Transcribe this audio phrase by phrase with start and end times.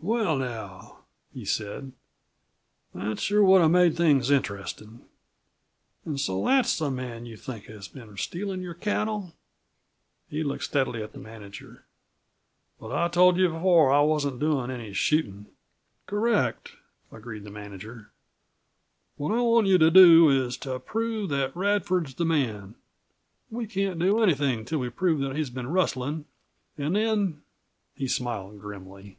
[0.00, 0.98] "Well, now,"
[1.34, 1.90] he said,
[2.94, 5.00] "that sure would have made things interestin'.
[6.06, 9.34] An' so that's the man you think has been stealin' your cattle?"
[10.30, 11.84] He looked steadily at the manager.
[12.78, 15.46] "But I told you before that I wasn't doin' any shootin'."
[16.06, 16.76] "Correct,"
[17.10, 18.12] agreed the manager.
[19.16, 22.76] "What I want you to do is to prove that Radford's the man.
[23.50, 26.26] We can't do anything until we prove that he's been rustlin'.
[26.78, 27.42] An' then"
[27.96, 29.18] He smiled grimly.